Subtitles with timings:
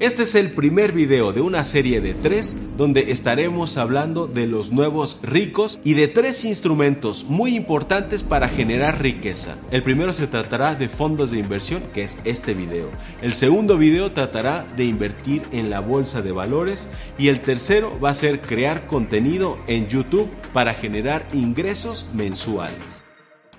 [0.00, 4.70] Este es el primer video de una serie de tres donde estaremos hablando de los
[4.70, 9.56] nuevos ricos y de tres instrumentos muy importantes para generar riqueza.
[9.72, 12.88] El primero se tratará de fondos de inversión, que es este video.
[13.22, 16.86] El segundo video tratará de invertir en la bolsa de valores
[17.18, 23.02] y el tercero va a ser crear contenido en YouTube para generar ingresos mensuales.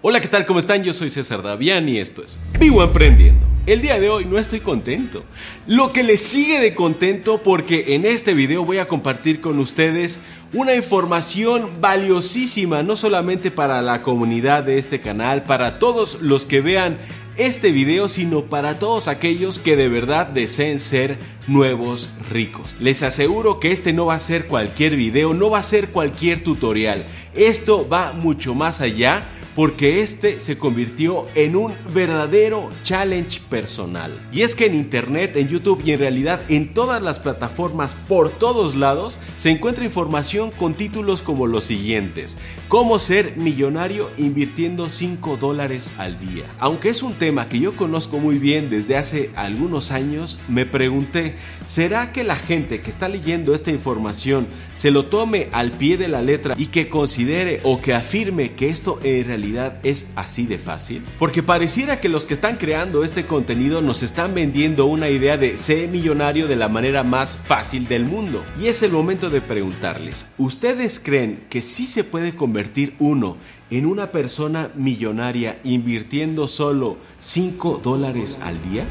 [0.02, 0.46] Hola, ¿qué tal?
[0.46, 0.82] ¿Cómo están?
[0.82, 3.46] Yo soy César Davián y esto es Vivo Emprendiendo.
[3.66, 5.26] El día de hoy no estoy contento.
[5.68, 10.22] Lo que le sigue de contento porque en este video voy a compartir con ustedes
[10.54, 16.62] una información valiosísima, no solamente para la comunidad de este canal, para todos los que
[16.62, 16.98] vean
[17.36, 22.78] este video, sino para todos aquellos que de verdad deseen ser nuevos ricos.
[22.80, 26.42] Les aseguro que este no va a ser cualquier video, no va a ser cualquier
[26.42, 27.04] tutorial.
[27.36, 29.28] Esto va mucho más allá
[29.60, 34.26] porque este se convirtió en un verdadero challenge personal.
[34.32, 38.30] Y es que en internet, en YouTube y en realidad en todas las plataformas por
[38.30, 42.38] todos lados se encuentra información con títulos como los siguientes.
[42.70, 46.46] Cómo ser millonario invirtiendo 5 dólares al día.
[46.58, 51.36] Aunque es un tema que yo conozco muy bien desde hace algunos años, me pregunté,
[51.66, 56.08] ¿será que la gente que está leyendo esta información se lo tome al pie de
[56.08, 59.49] la letra y que considere o que afirme que esto en realidad
[59.84, 61.04] es así de fácil?
[61.18, 65.58] Porque pareciera que los que están creando este contenido nos están vendiendo una idea de
[65.58, 68.44] ser millonario de la manera más fácil del mundo.
[68.60, 73.38] Y es el momento de preguntarles, ¿ustedes creen que sí se puede convertir uno
[73.72, 78.86] en una persona millonaria invirtiendo solo 5 dólares al día?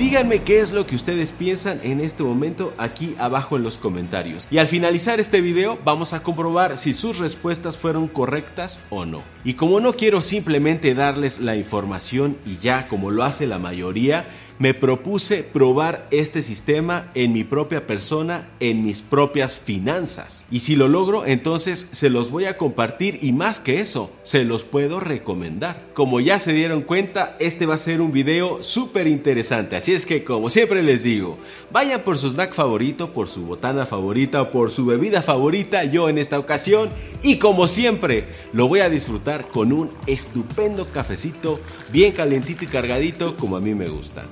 [0.00, 4.48] Díganme qué es lo que ustedes piensan en este momento aquí abajo en los comentarios.
[4.50, 9.22] Y al finalizar este video vamos a comprobar si sus respuestas fueron correctas o no.
[9.44, 14.24] Y como no quiero simplemente darles la información y ya como lo hace la mayoría,
[14.60, 20.44] me propuse probar este sistema en mi propia persona, en mis propias finanzas.
[20.50, 24.44] Y si lo logro, entonces se los voy a compartir y más que eso, se
[24.44, 25.88] los puedo recomendar.
[25.94, 29.76] Como ya se dieron cuenta, este va a ser un video súper interesante.
[29.76, 31.38] Así es que, como siempre les digo,
[31.72, 36.18] vayan por su snack favorito, por su botana favorita por su bebida favorita, yo en
[36.18, 36.90] esta ocasión.
[37.22, 41.60] Y como siempre, lo voy a disfrutar con un estupendo cafecito,
[41.90, 44.24] bien calentito y cargadito como a mí me gusta.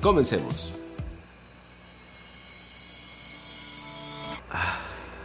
[0.00, 0.72] Comencemos.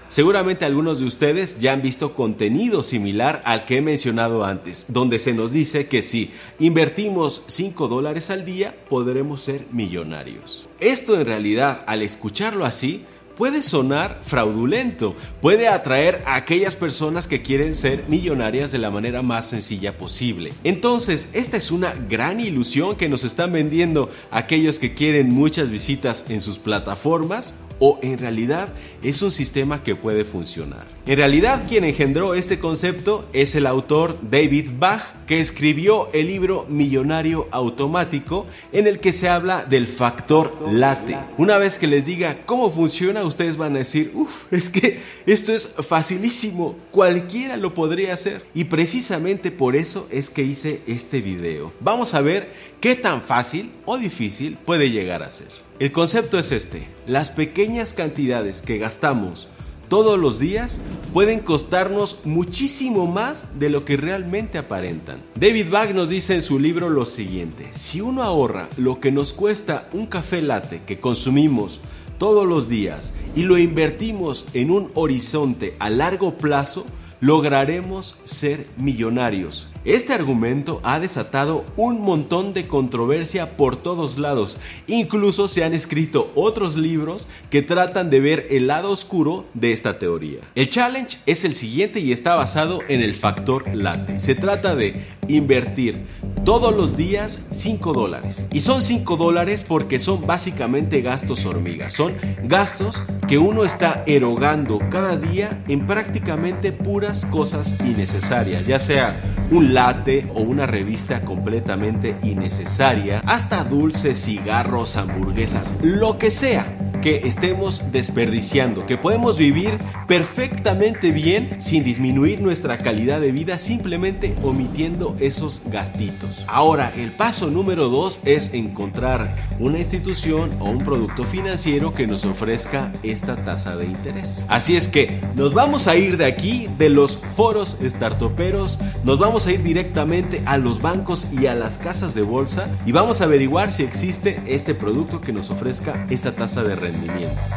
[0.08, 5.20] Seguramente algunos de ustedes ya han visto contenido similar al que he mencionado antes, donde
[5.20, 10.68] se nos dice que si invertimos 5 dólares al día podremos ser millonarios.
[10.80, 13.04] Esto en realidad, al escucharlo así,
[13.36, 19.22] puede sonar fraudulento, puede atraer a aquellas personas que quieren ser millonarias de la manera
[19.22, 20.54] más sencilla posible.
[20.64, 26.26] Entonces, esta es una gran ilusión que nos están vendiendo aquellos que quieren muchas visitas
[26.30, 28.70] en sus plataformas o en realidad
[29.04, 30.86] es un sistema que puede funcionar.
[31.06, 36.66] En realidad quien engendró este concepto es el autor David Bach que escribió el libro
[36.70, 41.18] Millonario Automático en el que se habla del factor late.
[41.38, 45.54] Una vez que les diga cómo funciona ustedes van a decir, uff, es que esto
[45.54, 48.46] es facilísimo, cualquiera lo podría hacer.
[48.54, 51.74] Y precisamente por eso es que hice este video.
[51.80, 55.65] Vamos a ver qué tan fácil o difícil puede llegar a ser.
[55.78, 59.50] El concepto es este, las pequeñas cantidades que gastamos
[59.90, 60.80] todos los días
[61.12, 65.22] pueden costarnos muchísimo más de lo que realmente aparentan.
[65.36, 69.34] David Bach nos dice en su libro lo siguiente, si uno ahorra lo que nos
[69.34, 71.82] cuesta un café latte que consumimos
[72.18, 76.86] todos los días y lo invertimos en un horizonte a largo plazo,
[77.20, 79.68] lograremos ser millonarios.
[79.86, 84.58] Este argumento ha desatado un montón de controversia por todos lados.
[84.88, 90.00] Incluso se han escrito otros libros que tratan de ver el lado oscuro de esta
[90.00, 90.40] teoría.
[90.56, 94.20] El challenge es el siguiente y está basado en el factor late.
[94.20, 96.08] Se trata de invertir
[96.44, 98.44] todos los días 5 dólares.
[98.52, 101.94] Y son 5 dólares porque son básicamente gastos hormigas.
[101.94, 102.14] Son
[102.44, 109.74] gastos que uno está erogando cada día en prácticamente puras cosas innecesarias, ya sea un
[109.74, 116.66] latte o una revista completamente innecesaria, hasta dulces, cigarros, hamburguesas, lo que sea
[117.06, 124.36] que estemos desperdiciando, que podemos vivir perfectamente bien sin disminuir nuestra calidad de vida simplemente
[124.42, 126.44] omitiendo esos gastitos.
[126.48, 132.26] Ahora, el paso número dos es encontrar una institución o un producto financiero que nos
[132.26, 134.44] ofrezca esta tasa de interés.
[134.48, 139.46] Así es que nos vamos a ir de aquí, de los foros startuperos, nos vamos
[139.46, 143.26] a ir directamente a los bancos y a las casas de bolsa y vamos a
[143.26, 146.76] averiguar si existe este producto que nos ofrezca esta tasa de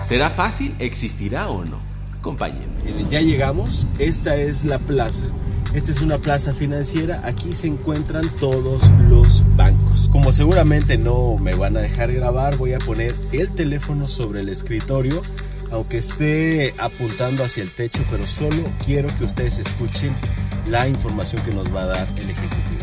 [0.05, 0.75] ¿Será fácil?
[0.79, 1.79] ¿Existirá o no?
[2.19, 2.67] Acompáñenme.
[3.11, 5.26] Ya llegamos, esta es la plaza.
[5.75, 10.08] Esta es una plaza financiera, aquí se encuentran todos los bancos.
[10.11, 14.49] Como seguramente no me van a dejar grabar, voy a poner el teléfono sobre el
[14.49, 15.20] escritorio,
[15.70, 20.17] aunque esté apuntando hacia el techo, pero solo quiero que ustedes escuchen
[20.70, 22.77] la información que nos va a dar el ejecutivo.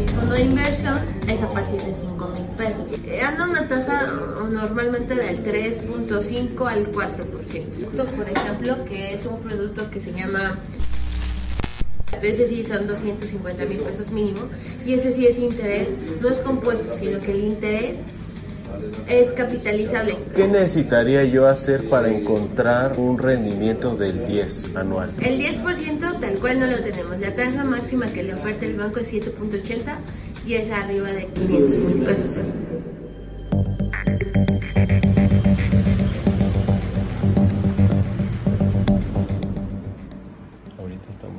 [0.00, 0.98] El fondo de inversión
[1.28, 2.86] es a partir de 5 mil pesos.
[3.04, 4.06] Eh, anda una tasa
[4.50, 8.16] normalmente del 3.5 al 4%.
[8.16, 10.58] Por ejemplo, que es un producto que se llama
[12.16, 14.40] a veces sí son 250 mil pesos mínimo
[14.84, 15.88] y ese sí es interés,
[16.20, 17.96] no es compuesto, sino que el interés
[19.08, 20.16] es capitalizable.
[20.34, 25.10] ¿Qué necesitaría yo hacer para encontrar un rendimiento del 10 anual?
[25.20, 27.18] El 10% tal cual no lo tenemos.
[27.18, 29.96] La tasa máxima que le oferta el banco es 7.80
[30.46, 32.36] y es arriba de 500 mil pesos.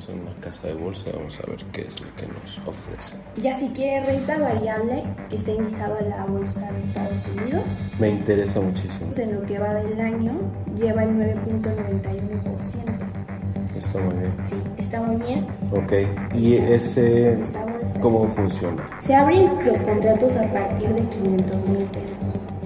[0.07, 3.15] De bolsa, vamos a ver qué es lo que nos ofrece.
[3.37, 7.63] Ya si quiere renta variable que está indexado a la bolsa de Estados Unidos.
[7.99, 9.11] Me interesa muchísimo.
[9.15, 10.39] En lo que va del año
[10.75, 13.01] lleva el 9.91%.
[13.75, 14.33] Está muy bien.
[14.43, 15.47] Sí, está muy bien.
[15.71, 15.93] Ok,
[16.35, 17.37] ¿y ese
[18.01, 18.89] cómo funciona?
[18.99, 22.17] Se abren los contratos a partir de 500 mil pesos.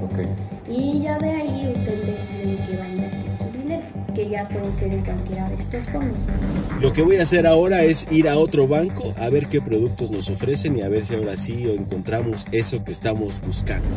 [0.03, 0.19] Ok.
[0.67, 1.44] Y ya de ahí
[4.35, 6.19] ya pueden ser en cualquiera de estos fondos.
[6.81, 10.11] Lo que voy a hacer ahora es ir a otro banco a ver qué productos
[10.11, 13.87] nos ofrecen y a ver si ahora sí encontramos eso que estamos buscando.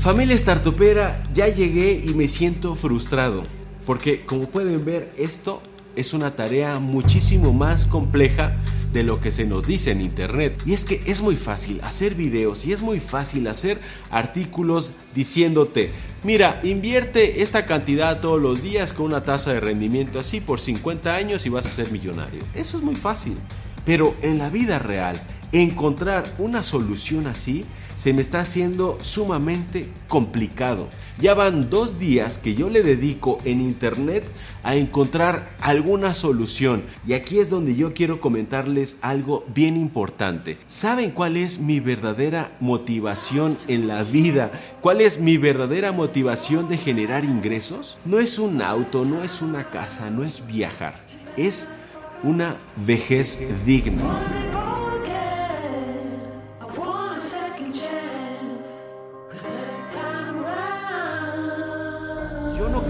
[0.00, 3.42] Familia Startupera, ya llegué y me siento frustrado,
[3.86, 5.62] porque como pueden ver esto
[5.96, 8.56] es una tarea muchísimo más compleja
[8.96, 10.62] de lo que se nos dice en internet.
[10.64, 13.78] Y es que es muy fácil hacer videos y es muy fácil hacer
[14.10, 15.90] artículos diciéndote,
[16.24, 21.14] mira, invierte esta cantidad todos los días con una tasa de rendimiento así por 50
[21.14, 22.40] años y vas a ser millonario.
[22.54, 23.36] Eso es muy fácil.
[23.86, 25.18] Pero en la vida real,
[25.52, 30.88] encontrar una solución así se me está haciendo sumamente complicado.
[31.18, 34.22] Ya van dos días que yo le dedico en internet
[34.62, 40.58] a encontrar alguna solución y aquí es donde yo quiero comentarles algo bien importante.
[40.66, 44.52] ¿Saben cuál es mi verdadera motivación en la vida?
[44.82, 47.96] ¿Cuál es mi verdadera motivación de generar ingresos?
[48.04, 51.02] No es un auto, no es una casa, no es viajar,
[51.38, 51.68] es
[52.22, 54.02] una vejez digna.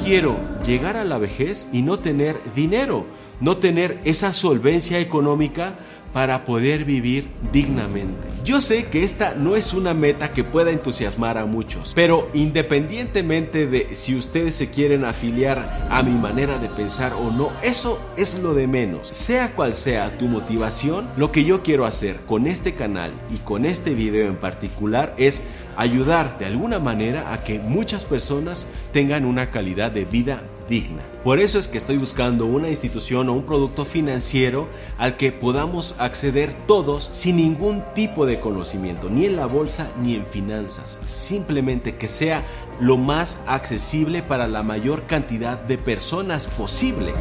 [0.06, 3.06] quiero llegar a la vejez y no tener dinero,
[3.40, 5.74] no tener esa solvencia económica
[6.12, 8.26] para poder vivir dignamente.
[8.42, 13.66] Yo sé que esta no es una meta que pueda entusiasmar a muchos, pero independientemente
[13.66, 18.38] de si ustedes se quieren afiliar a mi manera de pensar o no, eso es
[18.38, 19.08] lo de menos.
[19.08, 23.66] Sea cual sea tu motivación, lo que yo quiero hacer con este canal y con
[23.66, 25.42] este video en particular es
[25.76, 31.02] ayudar de alguna manera a que muchas personas tengan una calidad de vida digna.
[31.24, 35.96] Por eso es que estoy buscando una institución o un producto financiero al que podamos
[35.98, 40.98] acceder todos sin ningún tipo de conocimiento, ni en la bolsa ni en finanzas.
[41.04, 42.42] Simplemente que sea
[42.80, 47.14] lo más accesible para la mayor cantidad de personas posible.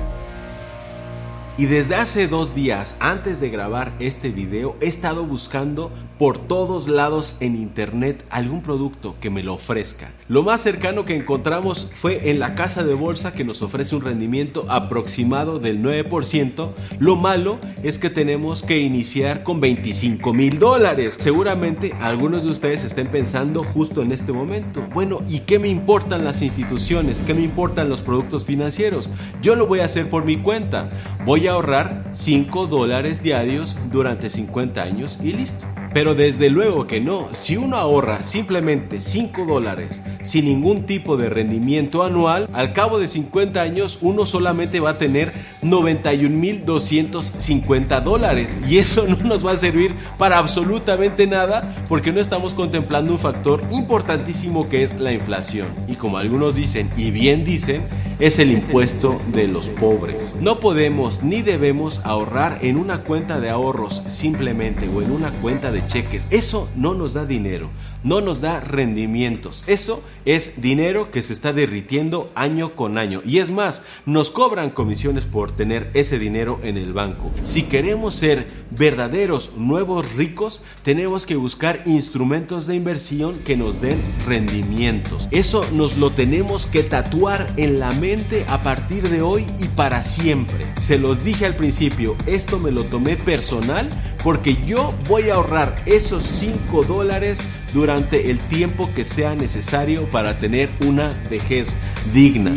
[1.57, 6.89] Y desde hace dos días antes de grabar este video he estado buscando por todos
[6.89, 10.11] lados en internet algún producto que me lo ofrezca.
[10.27, 14.01] Lo más cercano que encontramos fue en la casa de bolsa que nos ofrece un
[14.01, 16.71] rendimiento aproximado del 9%.
[16.99, 21.15] Lo malo es que tenemos que iniciar con 25 mil dólares.
[21.17, 24.85] Seguramente algunos de ustedes estén pensando justo en este momento.
[24.93, 27.21] Bueno, ¿y qué me importan las instituciones?
[27.21, 29.09] ¿Qué me importan los productos financieros?
[29.41, 30.89] Yo lo voy a hacer por mi cuenta.
[31.25, 35.65] Voy ahorrar 5 dólares diarios durante 50 años y listo.
[35.95, 41.29] Pero desde luego que no, si uno ahorra simplemente 5 dólares sin ningún tipo de
[41.29, 48.79] rendimiento anual, al cabo de 50 años uno solamente va a tener 91.250 dólares y
[48.79, 53.61] eso no nos va a servir para absolutamente nada porque no estamos contemplando un factor
[53.71, 55.69] importantísimo que es la inflación.
[55.87, 57.83] Y como algunos dicen y bien dicen,
[58.19, 60.35] es el impuesto de los pobres.
[60.41, 65.71] No podemos ni debemos ahorrar en una cuenta de ahorros simplemente o en una cuenta
[65.71, 66.27] de cheques.
[66.31, 67.69] Eso no nos da dinero
[68.05, 69.63] no nos da rendimientos.
[69.67, 73.21] Eso es dinero que se está derritiendo año con año.
[73.25, 77.31] Y es más, nos cobran comisiones por tener ese dinero en el banco.
[77.43, 84.01] Si queremos ser verdaderos nuevos ricos, tenemos que buscar instrumentos de inversión que nos den
[84.25, 85.27] rendimientos.
[85.31, 90.03] Eso nos lo tenemos que tatuar en la mente a partir de hoy y para
[90.03, 90.67] siempre.
[90.79, 93.89] Se los dije al principio, esto me lo tomé personal
[94.23, 97.41] porque yo voy a ahorrar esos 5 dólares
[97.75, 101.75] durante el tiempo que sea necesario para tener una vejez
[102.13, 102.53] digna.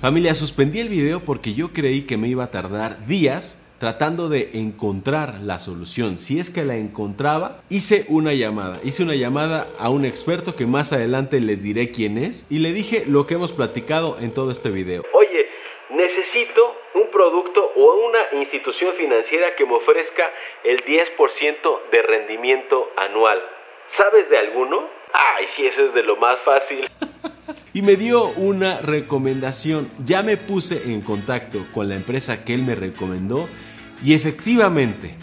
[0.00, 4.50] Familia, suspendí el video porque yo creí que me iba a tardar días tratando de
[4.54, 6.18] encontrar la solución.
[6.18, 8.80] Si es que la encontraba, hice una llamada.
[8.82, 12.72] Hice una llamada a un experto que más adelante les diré quién es y le
[12.72, 15.04] dije lo que hemos platicado en todo este video.
[15.14, 15.46] Oye,
[15.90, 16.60] necesito
[16.96, 20.30] un producto o una institución financiera que me ofrezca
[20.62, 23.38] el 10% de rendimiento anual.
[23.96, 24.88] ¿Sabes de alguno?
[25.12, 26.84] Ay, si eso es de lo más fácil.
[27.74, 29.90] y me dio una recomendación.
[30.04, 33.48] Ya me puse en contacto con la empresa que él me recomendó
[34.02, 35.14] y efectivamente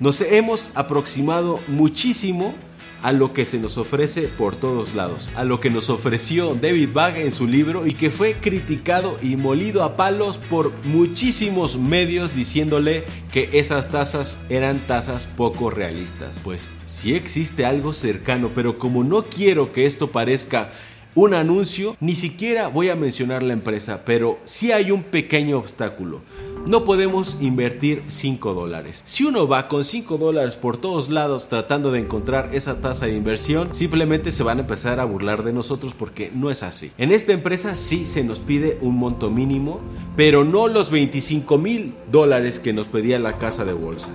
[0.00, 2.54] nos hemos aproximado muchísimo
[3.02, 6.90] a lo que se nos ofrece por todos lados, a lo que nos ofreció David
[6.92, 12.34] Bag en su libro y que fue criticado y molido a palos por muchísimos medios
[12.34, 16.38] diciéndole que esas tasas eran tasas poco realistas.
[16.42, 20.72] Pues sí existe algo cercano, pero como no quiero que esto parezca
[21.14, 26.22] un anuncio, ni siquiera voy a mencionar la empresa, pero sí hay un pequeño obstáculo
[26.66, 29.02] no podemos invertir 5 dólares.
[29.04, 33.16] Si uno va con 5 dólares por todos lados tratando de encontrar esa tasa de
[33.16, 36.90] inversión, simplemente se van a empezar a burlar de nosotros porque no es así.
[36.96, 39.80] En esta empresa sí se nos pide un monto mínimo,
[40.16, 44.10] pero no los 25 mil dólares que nos pedía la casa de bolsa.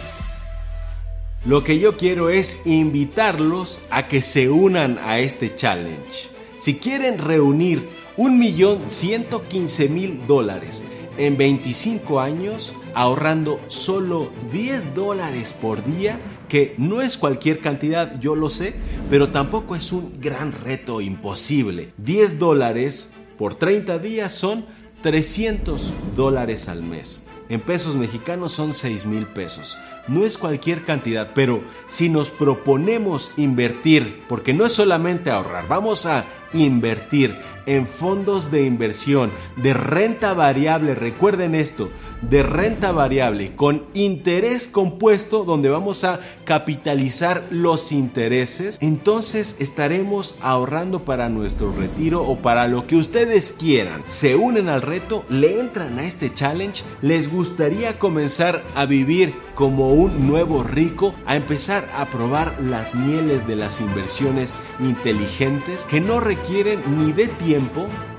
[1.46, 6.33] Lo que yo quiero es invitarlos a que se unan a este challenge.
[6.64, 10.82] Si quieren reunir 1.115.000 dólares
[11.18, 18.38] en 25 años, ahorrando solo 10 dólares por día, que no es cualquier cantidad, yo
[18.38, 18.76] lo sé,
[19.10, 21.92] pero tampoco es un gran reto imposible.
[21.98, 24.66] 10 dólares por 30 días son
[25.02, 27.26] 300 dólares al mes.
[27.50, 29.78] En pesos mexicanos son 6 mil pesos.
[30.08, 36.06] No es cualquier cantidad, pero si nos proponemos invertir, porque no es solamente ahorrar, vamos
[36.06, 41.90] a invertir en fondos de inversión de renta variable, recuerden esto,
[42.22, 51.06] de renta variable con interés compuesto donde vamos a capitalizar los intereses, entonces estaremos ahorrando
[51.06, 54.02] para nuestro retiro o para lo que ustedes quieran.
[54.06, 59.94] Se unen al reto, le entran a este challenge, les gustaría comenzar a vivir como
[59.94, 66.20] un nuevo rico, a empezar a probar las mieles de las inversiones inteligentes que no
[66.20, 67.28] requieren ni de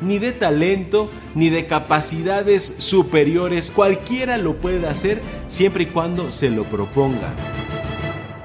[0.01, 3.71] ni de talento, ni de capacidades superiores.
[3.71, 7.33] Cualquiera lo puede hacer siempre y cuando se lo proponga.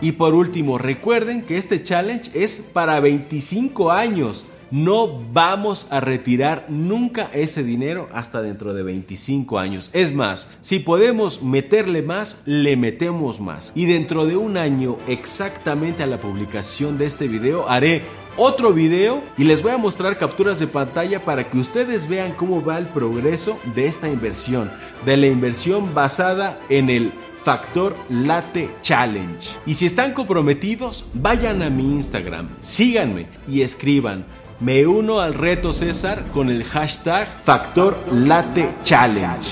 [0.01, 6.67] Y por último, recuerden que este challenge es para 25 años no vamos a retirar
[6.69, 9.89] nunca ese dinero hasta dentro de 25 años.
[9.93, 13.71] Es más, si podemos meterle más, le metemos más.
[13.75, 18.03] Y dentro de un año exactamente a la publicación de este video haré
[18.39, 22.63] otro video y les voy a mostrar capturas de pantalla para que ustedes vean cómo
[22.63, 24.71] va el progreso de esta inversión,
[25.05, 27.11] de la inversión basada en el
[27.43, 29.57] Factor Late Challenge.
[29.65, 34.25] Y si están comprometidos, vayan a mi Instagram, síganme y escriban
[34.61, 39.51] me uno al reto César con el hashtag Factor Late Challenge.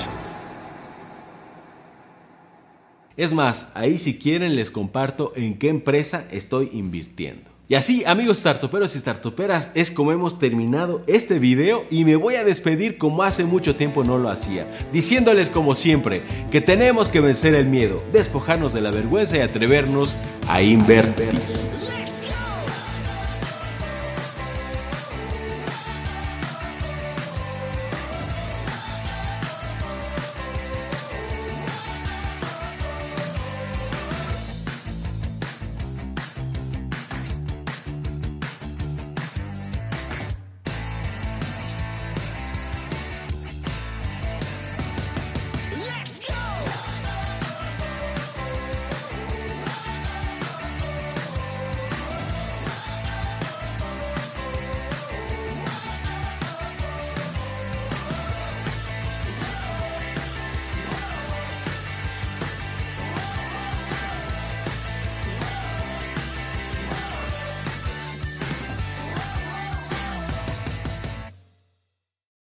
[3.16, 7.57] Es más, ahí si quieren les comparto en qué empresa estoy invirtiendo.
[7.70, 12.36] Y así, amigos startuperos y startuperas, es como hemos terminado este video y me voy
[12.36, 17.20] a despedir como hace mucho tiempo no lo hacía, diciéndoles como siempre que tenemos que
[17.20, 20.16] vencer el miedo, despojarnos de la vergüenza y atrevernos
[20.48, 21.57] a invertir.